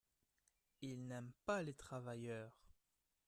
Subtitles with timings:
[0.81, 2.57] Ils n’aiment pas les travailleurs.